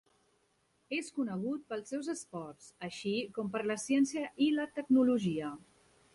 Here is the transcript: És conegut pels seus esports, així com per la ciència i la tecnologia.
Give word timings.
És 0.95 1.11
conegut 1.17 1.67
pels 1.73 1.91
seus 1.93 2.09
esports, 2.13 2.73
així 2.89 3.13
com 3.37 3.53
per 3.57 3.65
la 3.73 3.79
ciència 3.87 4.27
i 4.49 4.53
la 4.59 4.69
tecnologia. 4.81 5.55